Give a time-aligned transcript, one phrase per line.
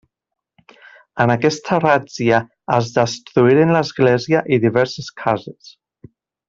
[1.25, 2.39] En aquesta ràtzia
[2.79, 5.75] es destruïren l'església i diverses cases.